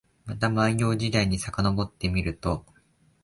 [0.25, 2.65] また万葉時代にさかのぼってみると、